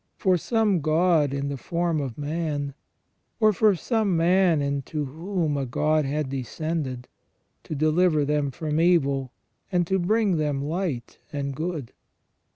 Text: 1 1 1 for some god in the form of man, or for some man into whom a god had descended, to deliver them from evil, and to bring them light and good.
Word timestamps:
1 0.19 0.29
1 0.31 0.31
1 0.31 0.33
for 0.33 0.37
some 0.41 0.81
god 0.81 1.31
in 1.31 1.47
the 1.49 1.57
form 1.57 2.01
of 2.01 2.17
man, 2.17 2.73
or 3.39 3.53
for 3.53 3.75
some 3.75 4.17
man 4.17 4.59
into 4.59 5.05
whom 5.05 5.55
a 5.55 5.65
god 5.67 6.05
had 6.05 6.27
descended, 6.27 7.07
to 7.63 7.75
deliver 7.75 8.25
them 8.25 8.49
from 8.49 8.81
evil, 8.81 9.31
and 9.71 9.85
to 9.85 9.99
bring 9.99 10.37
them 10.37 10.59
light 10.59 11.19
and 11.31 11.55
good. 11.55 11.93